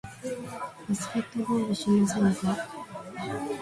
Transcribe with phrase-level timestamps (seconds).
[0.89, 2.57] バスケットボールしませんか？